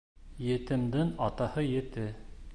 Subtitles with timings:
[0.45, 2.09] Етемдең атаһы ете.